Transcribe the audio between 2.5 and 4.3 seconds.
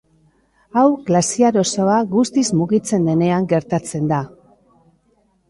mugitzen denean gertatzen da.